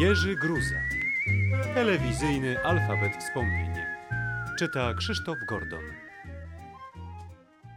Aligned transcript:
Jerzy 0.00 0.36
Gruza. 0.36 0.80
Telewizyjny 1.74 2.64
alfabet 2.64 3.16
wspomnień. 3.16 3.74
Czyta 4.58 4.94
Krzysztof 4.94 5.38
Gordon. 5.48 5.84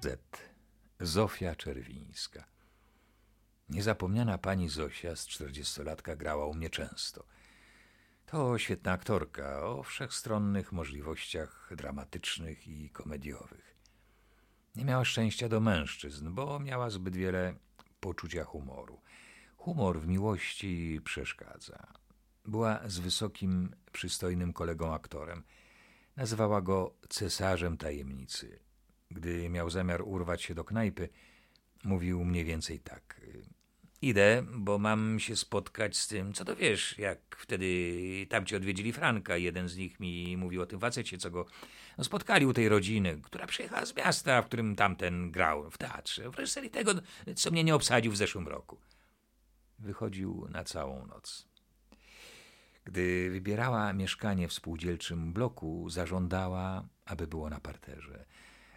Z. 0.00 0.20
Zofia 1.00 1.54
Czerwińska. 1.54 2.44
Niezapomniana 3.68 4.38
pani 4.38 4.68
Zosia 4.68 5.16
z 5.16 5.26
czterdziestolatka 5.26 6.16
grała 6.16 6.46
u 6.46 6.54
mnie 6.54 6.70
często. 6.70 7.24
To 8.26 8.58
świetna 8.58 8.92
aktorka 8.92 9.64
o 9.64 9.82
wszechstronnych 9.82 10.72
możliwościach 10.72 11.70
dramatycznych 11.76 12.68
i 12.68 12.90
komediowych. 12.90 13.75
Nie 14.76 14.84
miała 14.84 15.04
szczęścia 15.04 15.48
do 15.48 15.60
mężczyzn, 15.60 16.34
bo 16.34 16.60
miała 16.60 16.90
zbyt 16.90 17.16
wiele 17.16 17.54
poczucia 18.00 18.44
humoru. 18.44 19.00
Humor 19.56 20.00
w 20.00 20.06
miłości 20.06 21.00
przeszkadza. 21.04 21.92
Była 22.44 22.88
z 22.88 22.98
wysokim, 22.98 23.76
przystojnym 23.92 24.52
kolegą 24.52 24.94
aktorem. 24.94 25.44
Nazywała 26.16 26.62
go 26.62 26.94
cesarzem 27.08 27.76
tajemnicy. 27.76 28.58
Gdy 29.10 29.48
miał 29.48 29.70
zamiar 29.70 30.02
urwać 30.02 30.42
się 30.42 30.54
do 30.54 30.64
knajpy, 30.64 31.08
mówił 31.84 32.24
mniej 32.24 32.44
więcej 32.44 32.80
tak. 32.80 33.20
Idę, 34.06 34.42
bo 34.52 34.78
mam 34.78 35.20
się 35.20 35.36
spotkać 35.36 35.96
z 35.96 36.08
tym, 36.08 36.32
co 36.32 36.44
to 36.44 36.56
wiesz, 36.56 36.98
jak 36.98 37.36
wtedy 37.38 37.66
tamci 38.30 38.56
odwiedzili 38.56 38.92
Franka. 38.92 39.36
Jeden 39.36 39.68
z 39.68 39.76
nich 39.76 40.00
mi 40.00 40.36
mówił 40.36 40.62
o 40.62 40.66
tym 40.66 40.80
facecie, 40.80 41.18
co 41.18 41.30
go 41.30 41.46
no, 41.98 42.04
spotkali 42.04 42.46
u 42.46 42.52
tej 42.52 42.68
rodziny, 42.68 43.20
która 43.22 43.46
przyjechała 43.46 43.86
z 43.86 43.96
miasta, 43.96 44.42
w 44.42 44.46
którym 44.46 44.76
tamten 44.76 45.30
grał 45.30 45.70
w 45.70 45.78
teatrze, 45.78 46.30
w 46.30 46.34
reżyserii 46.34 46.70
tego, 46.70 46.92
co 47.36 47.50
mnie 47.50 47.64
nie 47.64 47.74
obsadził 47.74 48.12
w 48.12 48.16
zeszłym 48.16 48.48
roku. 48.48 48.80
Wychodził 49.78 50.48
na 50.50 50.64
całą 50.64 51.06
noc. 51.06 51.48
Gdy 52.84 53.30
wybierała 53.30 53.92
mieszkanie 53.92 54.48
w 54.48 54.52
spółdzielczym 54.52 55.32
bloku, 55.32 55.90
zażądała, 55.90 56.88
aby 57.04 57.26
było 57.26 57.50
na 57.50 57.60
parterze, 57.60 58.24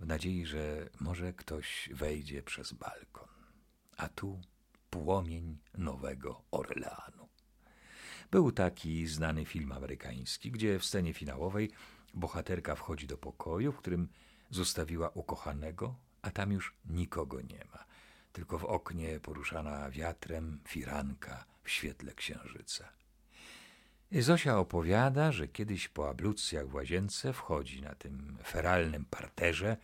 w 0.00 0.06
nadziei, 0.06 0.46
że 0.46 0.88
może 1.00 1.32
ktoś 1.32 1.88
wejdzie 1.92 2.42
przez 2.42 2.72
balkon. 2.72 3.28
A 3.96 4.08
tu 4.08 4.40
płomień 4.92 5.58
Nowego 5.78 6.42
Orleanu. 6.50 7.28
Był 8.30 8.52
taki 8.52 9.06
znany 9.06 9.44
film 9.44 9.72
amerykański, 9.72 10.50
gdzie 10.50 10.78
w 10.78 10.84
scenie 10.84 11.14
finałowej 11.14 11.70
bohaterka 12.14 12.74
wchodzi 12.74 13.06
do 13.06 13.18
pokoju, 13.18 13.72
w 13.72 13.76
którym 13.76 14.08
zostawiła 14.50 15.10
ukochanego, 15.10 15.94
a 16.22 16.30
tam 16.30 16.52
już 16.52 16.74
nikogo 16.84 17.40
nie 17.40 17.64
ma. 17.72 17.84
Tylko 18.32 18.58
w 18.58 18.64
oknie 18.64 19.20
poruszana 19.20 19.90
wiatrem 19.90 20.60
firanka 20.68 21.44
w 21.62 21.70
świetle 21.70 22.14
księżyca. 22.14 22.92
Zosia 24.12 24.58
opowiada, 24.58 25.32
że 25.32 25.48
kiedyś 25.48 25.88
po 25.88 26.08
ablucjach 26.08 26.68
w 26.68 26.74
łazience 26.74 27.32
wchodzi 27.32 27.82
na 27.82 27.94
tym 27.94 28.38
feralnym 28.44 29.04
parterze 29.04 29.76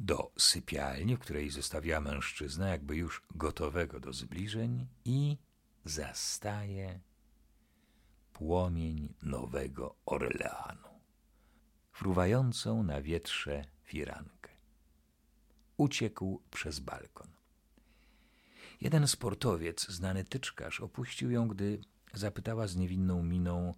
do 0.00 0.32
sypialni, 0.38 1.16
w 1.16 1.18
której 1.18 1.50
zostawiła 1.50 2.00
mężczyznę, 2.00 2.70
jakby 2.70 2.96
już 2.96 3.22
gotowego 3.34 4.00
do 4.00 4.12
zbliżeń, 4.12 4.86
i 5.04 5.38
zastaje 5.84 7.00
płomień 8.32 9.14
Nowego 9.22 9.94
Orleanu, 10.06 10.88
fruwającą 11.92 12.82
na 12.82 13.02
wietrze 13.02 13.64
firankę. 13.82 14.50
Uciekł 15.76 16.42
przez 16.50 16.80
balkon. 16.80 17.28
Jeden 18.80 19.08
sportowiec, 19.08 19.88
znany 19.88 20.24
tyczkarz, 20.24 20.80
opuścił 20.80 21.30
ją, 21.30 21.48
gdy 21.48 21.80
zapytała 22.14 22.66
z 22.66 22.76
niewinną 22.76 23.22
miną 23.22 23.74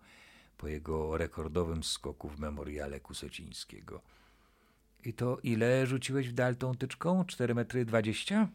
po 0.56 0.68
jego 0.68 1.16
rekordowym 1.16 1.82
skoku 1.84 2.28
w 2.28 2.38
memoriale 2.38 3.00
Kusocińskiego. 3.00 4.02
I 5.04 5.12
to 5.12 5.38
ile 5.42 5.86
rzuciłeś 5.86 6.28
w 6.28 6.32
dal 6.32 6.56
tą 6.56 6.74
tyczką? 6.74 7.24
Cztery 7.24 7.54
metry 7.54 7.84
dwadzieścia? 7.84 8.48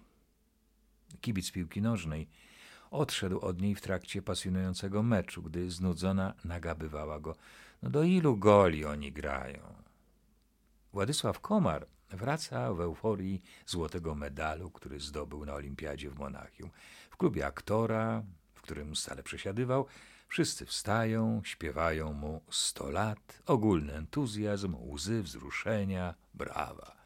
Kibic 1.22 1.52
piłki 1.52 1.81
nożnej 1.81 2.28
odszedł 2.91 3.40
od 3.40 3.62
niej 3.62 3.75
w 3.75 3.81
trakcie 3.81 4.22
pasjonującego 4.22 5.03
meczu, 5.03 5.41
gdy 5.44 5.72
znudzona 5.72 6.34
nagabywała 6.46 7.19
go. 7.19 7.36
No 7.84 7.90
do 7.90 8.03
ilu 8.03 8.38
goli 8.38 8.86
oni 8.86 9.12
grają? 9.12 9.74
Władysław 10.94 11.40
Komar 11.40 11.88
wraca 12.09 12.74
w 12.74 12.81
euforii 12.81 13.41
złotego 13.66 14.16
medalu, 14.16 14.72
który 14.72 15.00
zdobył 15.00 15.46
na 15.46 15.53
olimpiadzie 15.53 16.09
w 16.09 16.19
Monachium. 16.19 16.69
W 17.09 17.18
klubie 17.18 17.46
aktora, 17.46 18.24
w 18.53 18.62
którym 18.62 18.96
stale 18.96 19.24
przesiadywał, 19.24 19.86
wszyscy 20.28 20.66
wstają, 20.66 21.42
śpiewają 21.44 22.14
mu 22.14 22.42
sto 22.50 22.90
lat, 22.90 23.42
ogólny 23.46 23.94
entuzjazm, 23.94 24.76
łzy 24.76 25.24
wzruszenia, 25.24 26.16
brawa. 26.34 26.98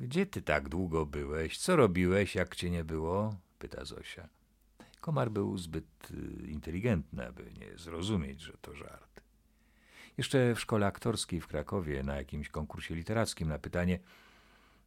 Gdzie 0.00 0.26
ty 0.26 0.42
tak 0.42 0.68
długo 0.68 1.06
byłeś? 1.06 1.58
Co 1.58 1.76
robiłeś, 1.76 2.34
jak 2.34 2.56
cię 2.56 2.70
nie 2.70 2.84
było? 2.84 3.36
pyta 3.58 3.84
Zosia. 3.84 4.28
Komar 5.00 5.30
był 5.30 5.58
zbyt 5.58 6.10
y, 6.10 6.46
inteligentny, 6.46 7.26
aby 7.26 7.52
nie 7.60 7.78
zrozumieć, 7.78 8.40
że 8.40 8.52
to 8.52 8.74
żart. 8.74 9.20
Jeszcze 10.18 10.54
w 10.54 10.60
szkole 10.60 10.86
aktorskiej 10.86 11.40
w 11.40 11.46
Krakowie 11.46 12.02
na 12.02 12.16
jakimś 12.16 12.48
konkursie 12.48 12.94
literackim 12.94 13.48
na 13.48 13.58
pytanie 13.58 13.98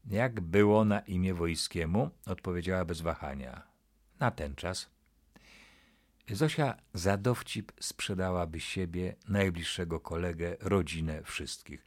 jak 0.08 0.42
było 0.42 0.86
na 0.86 1.00
imię 1.00 1.34
wojskiemu, 1.34 2.10
odpowiedziała 2.26 2.86
bez 2.86 3.02
wahania. 3.02 3.62
Na 4.20 4.32
ten 4.32 4.56
czas. 4.56 4.95
Zosia 6.32 6.76
za 6.94 7.18
dowcip 7.18 7.72
sprzedałaby 7.80 8.60
siebie, 8.60 9.16
najbliższego 9.28 10.00
kolegę, 10.00 10.58
rodzinę, 10.60 11.24
wszystkich. 11.24 11.86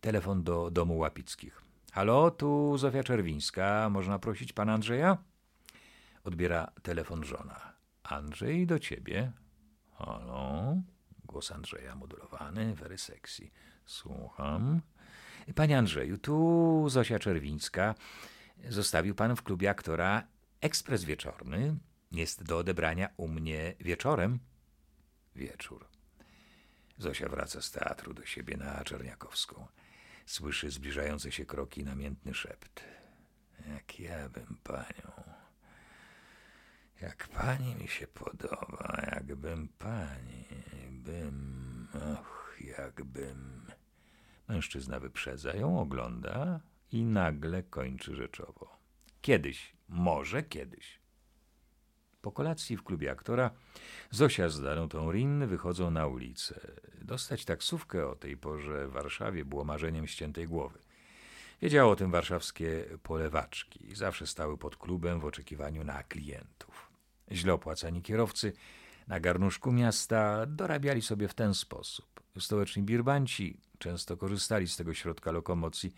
Telefon 0.00 0.42
do 0.42 0.70
domu 0.70 0.98
Łapickich. 0.98 1.62
Halo, 1.92 2.30
tu 2.30 2.78
Zofia 2.78 3.02
Czerwińska. 3.02 3.90
Można 3.90 4.18
prosić 4.18 4.52
pana 4.52 4.72
Andrzeja? 4.72 5.18
Odbiera 6.24 6.72
telefon 6.82 7.24
żona. 7.24 7.72
Andrzej, 8.02 8.66
do 8.66 8.78
ciebie. 8.78 9.32
Halo? 9.92 10.76
Głos 11.24 11.52
Andrzeja 11.52 11.94
modulowany, 11.94 12.74
very 12.74 12.98
sexy. 12.98 13.50
Słucham. 13.86 14.80
Panie 15.54 15.78
Andrzeju, 15.78 16.18
tu 16.18 16.84
Zosia 16.88 17.18
Czerwińska. 17.18 17.94
Zostawił 18.68 19.14
pan 19.14 19.36
w 19.36 19.42
klubie 19.42 19.70
aktora 19.70 20.22
ekspres 20.60 21.04
wieczorny. 21.04 21.76
Jest 22.12 22.42
do 22.42 22.58
odebrania 22.58 23.08
u 23.16 23.28
mnie 23.28 23.74
wieczorem. 23.80 24.38
Wieczór. 25.36 25.88
Zosia 26.98 27.28
wraca 27.28 27.62
z 27.62 27.70
teatru 27.70 28.14
do 28.14 28.26
siebie 28.26 28.56
na 28.56 28.84
Czerniakowską. 28.84 29.66
Słyszy 30.26 30.70
zbliżające 30.70 31.32
się 31.32 31.46
kroki, 31.46 31.84
namiętny 31.84 32.34
szept. 32.34 32.84
Jak 33.68 34.00
ja 34.00 34.28
bym 34.28 34.58
panią. 34.62 35.22
Jak 37.00 37.28
pani 37.28 37.74
mi 37.74 37.88
się 37.88 38.06
podoba, 38.06 39.02
jakbym 39.12 39.68
pani, 39.68 40.44
bym, 40.90 41.88
och, 41.94 42.56
jakbym. 42.60 43.66
Mężczyzna 44.48 45.00
wyprzedza 45.00 45.54
ją, 45.54 45.80
ogląda 45.80 46.60
i 46.90 47.04
nagle 47.04 47.62
kończy 47.62 48.16
rzeczowo. 48.16 48.78
Kiedyś, 49.20 49.76
może 49.88 50.42
kiedyś. 50.42 51.01
Po 52.22 52.32
kolacji 52.32 52.76
w 52.76 52.82
klubie 52.82 53.10
aktora 53.10 53.50
Zosia 54.10 54.48
z 54.48 54.60
Danutą 54.60 55.12
Rin 55.12 55.46
wychodzą 55.46 55.90
na 55.90 56.06
ulicę. 56.06 56.60
Dostać 57.00 57.44
taksówkę 57.44 58.08
o 58.08 58.16
tej 58.16 58.36
porze 58.36 58.88
w 58.88 58.92
Warszawie 58.92 59.44
było 59.44 59.64
marzeniem 59.64 60.06
ściętej 60.06 60.46
głowy. 60.46 60.78
Wiedziało 61.62 61.92
o 61.92 61.96
tym 61.96 62.10
warszawskie 62.10 62.84
polewaczki. 63.02 63.94
Zawsze 63.94 64.26
stały 64.26 64.58
pod 64.58 64.76
klubem 64.76 65.20
w 65.20 65.24
oczekiwaniu 65.24 65.84
na 65.84 66.02
klientów. 66.02 66.90
Źle 67.32 67.52
opłacani 67.52 68.02
kierowcy 68.02 68.52
na 69.08 69.20
garnuszku 69.20 69.72
miasta 69.72 70.46
dorabiali 70.46 71.02
sobie 71.02 71.28
w 71.28 71.34
ten 71.34 71.54
sposób. 71.54 72.22
Stołeczni 72.38 72.82
birbanci 72.82 73.60
często 73.78 74.16
korzystali 74.16 74.68
z 74.68 74.76
tego 74.76 74.94
środka 74.94 75.32
lokomocji, 75.32 75.94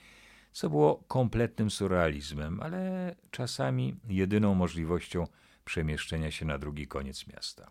co 0.55 0.71
było 0.71 1.05
kompletnym 1.09 1.71
surrealizmem, 1.71 2.61
ale 2.62 3.15
czasami 3.31 3.97
jedyną 4.09 4.55
możliwością 4.55 5.27
przemieszczenia 5.65 6.31
się 6.31 6.45
na 6.45 6.59
drugi 6.59 6.87
koniec 6.87 7.27
miasta. 7.27 7.71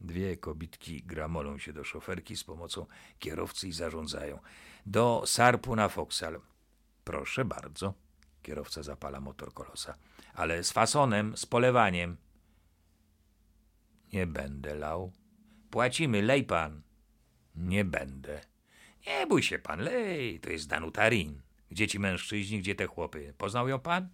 Dwie 0.00 0.36
kobitki 0.36 1.02
gramolą 1.02 1.58
się 1.58 1.72
do 1.72 1.84
szoferki 1.84 2.36
z 2.36 2.44
pomocą 2.44 2.86
kierowcy 3.18 3.68
i 3.68 3.72
zarządzają. 3.72 4.38
Do 4.86 5.22
Sarpu 5.26 5.76
na 5.76 5.88
Foksal. 5.88 6.40
Proszę 7.04 7.44
bardzo. 7.44 7.94
Kierowca 8.42 8.82
zapala 8.82 9.20
motor 9.20 9.54
kolosa. 9.54 9.94
Ale 10.34 10.64
z 10.64 10.72
fasonem, 10.72 11.36
z 11.36 11.46
polewaniem. 11.46 12.16
Nie 14.12 14.26
będę 14.26 14.74
lał. 14.74 15.12
Płacimy, 15.70 16.22
lej 16.22 16.44
pan. 16.44 16.82
Nie 17.56 17.84
będę. 17.84 18.40
Nie 19.06 19.26
bój 19.26 19.42
się 19.42 19.58
pan, 19.58 19.80
lej. 19.80 20.40
To 20.40 20.50
jest 20.50 20.68
Danutarin. 20.68 21.42
Gdzie 21.72 21.88
ci 21.88 21.98
mężczyźni, 21.98 22.60
gdzie 22.60 22.74
te 22.74 22.86
chłopy? 22.86 23.34
Poznał 23.38 23.68
ją 23.68 23.80
pan? 23.80 24.08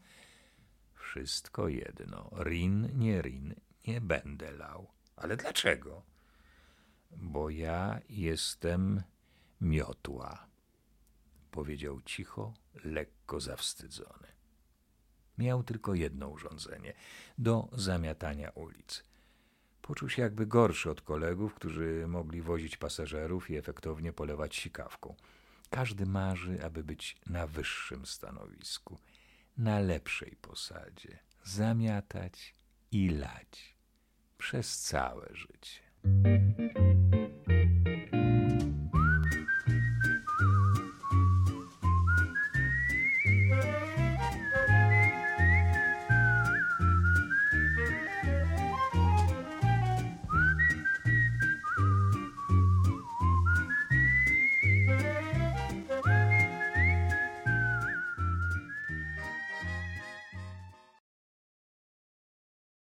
Wszystko 0.95 1.69
jedno. 1.69 2.31
Rin, 2.45 2.99
nie 2.99 3.23
rin, 3.23 3.55
nie 3.87 4.01
będę 4.01 4.53
lał. 4.53 4.91
Ale 5.17 5.37
dlaczego? 5.37 6.03
Bo 7.11 7.51
ja 7.51 8.01
jestem 8.09 9.03
miotła, 9.61 10.47
powiedział 11.51 12.01
cicho, 12.01 12.55
lekko 12.85 13.41
zawstydzony. 13.41 14.29
Miał 15.39 15.63
tylko 15.63 15.95
jedno 15.95 16.29
urządzenie 16.29 16.95
do 17.39 17.69
zamiatania 17.73 18.51
ulic. 18.51 19.05
Poczuł 19.83 20.09
się 20.09 20.23
jakby 20.23 20.47
gorszy 20.47 20.91
od 20.91 21.03
kolegów, 21.03 21.55
którzy 21.55 22.05
mogli 22.09 22.43
wozić 22.43 22.77
pasażerów 22.77 23.51
i 23.51 23.57
efektownie 23.57 24.13
polewać 24.13 24.57
sikawką. 24.57 25.15
Każdy 25.71 26.07
marzy, 26.07 26.65
aby 26.65 26.85
być 26.85 27.17
na 27.27 27.47
wyższym 27.47 28.07
stanowisku, 28.07 28.99
na 29.57 29.81
lepszej 29.81 30.37
posadzie, 30.43 31.19
zamiatać 31.45 32.55
i 32.93 33.09
lać 33.09 33.75
przez 34.39 34.79
całe 34.79 35.29
życie. 35.33 35.81